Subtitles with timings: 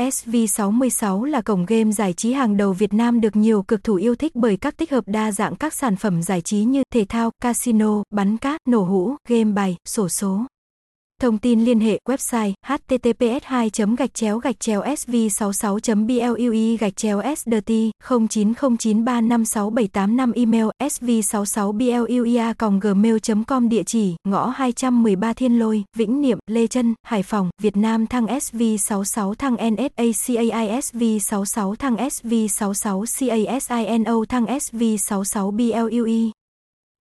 [0.00, 4.14] SV66 là cổng game giải trí hàng đầu Việt Nam được nhiều cực thủ yêu
[4.14, 7.30] thích bởi các tích hợp đa dạng các sản phẩm giải trí như thể thao,
[7.40, 10.40] casino, bắn cát, nổ hũ, game bài, sổ số.
[11.22, 16.76] Thông tin liên hệ website https 2 e gạch chéo gạch chéo sv 66 blui
[16.76, 17.72] gạch chéo sdt
[18.08, 23.16] 0909356785 email sv 66 bluia gmail
[23.46, 28.06] com địa chỉ ngõ 213 Thiên Lôi, Vĩnh Niệm, Lê Trân, Hải Phòng, Việt Nam
[28.06, 36.30] thăng sv 66 thăng NSACAI sv 66 thăng sv 66 CASINO thăng sv 66 blui